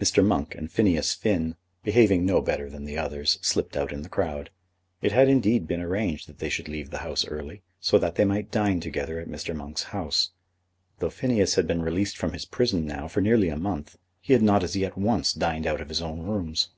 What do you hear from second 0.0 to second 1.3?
Mr. Monk and Phineas